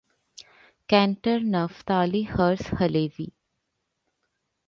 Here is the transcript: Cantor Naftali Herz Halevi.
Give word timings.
Cantor 0.87 1.41
Naftali 1.41 2.23
Herz 2.25 2.65
Halevi. 2.79 3.31